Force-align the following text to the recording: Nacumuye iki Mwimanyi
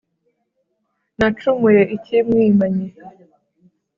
Nacumuye 1.17 1.81
iki 1.95 2.17
Mwimanyi 2.27 2.87